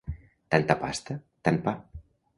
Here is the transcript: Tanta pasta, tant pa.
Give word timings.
Tanta 0.55 0.77
pasta, 0.85 1.19
tant 1.49 1.63
pa. 1.69 1.75